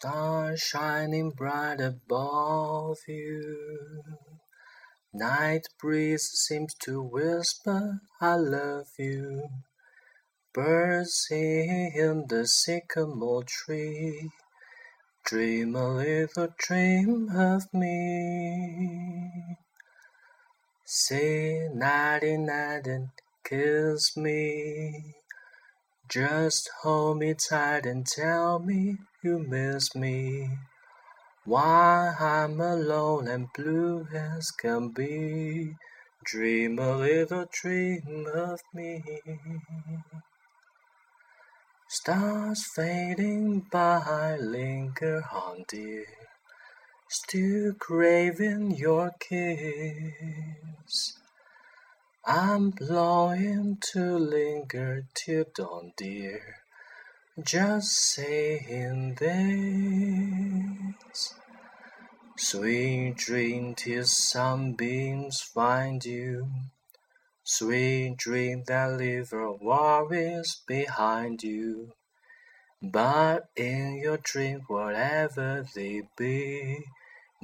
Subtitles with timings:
[0.00, 4.04] Stars shining bright above you.
[5.12, 9.48] Night breeze seems to whisper, I love you.
[10.54, 14.30] Birds in the sycamore tree.
[15.24, 19.56] Dream a little dream of me.
[20.84, 23.08] Say nighty night and
[23.42, 25.16] kiss me.
[26.08, 30.48] Just hold me tight and tell me you miss me.
[31.44, 35.74] While I'm alone and blue as can be,
[36.24, 39.04] dream a little dream of me.
[41.88, 46.06] Stars fading by, linger on, dear,
[47.10, 51.17] still craving your kiss.
[52.30, 56.56] I'm longing to linger till dawn, dear.
[57.42, 61.34] Just saying this.
[62.36, 66.50] Sweet dream till sunbeams find you.
[67.44, 71.92] Sweet dream that leave your worries behind you.
[72.82, 76.84] But in your dream, whatever they be,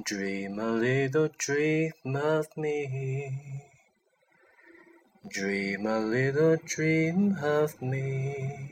[0.03, 3.74] dream a little dream of me.
[5.29, 8.69] Dream a little dream of me.